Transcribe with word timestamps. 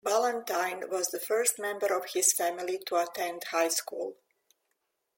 Ballantyne 0.03 0.89
was 0.89 1.09
the 1.09 1.19
first 1.19 1.59
member 1.59 1.85
of 1.95 2.05
his 2.15 2.33
family 2.33 2.79
to 2.87 2.95
attend 2.95 3.43
high 3.51 3.67
school. 3.69 4.15